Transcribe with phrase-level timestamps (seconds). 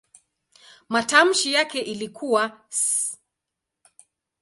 [0.89, 3.17] Matamshi yake ilikuwa "s".